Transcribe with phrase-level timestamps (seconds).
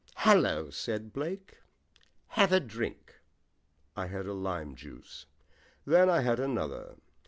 [0.25, 1.57] "Hallo," said Blake,
[2.29, 3.19] "have a drink."
[3.95, 5.27] I had a lime juice.
[5.85, 6.95] Then I had another.